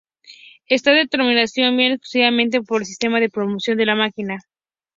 [0.65, 4.39] Esta denominación viene exclusivamente por el sistema de propulsión de la máquina.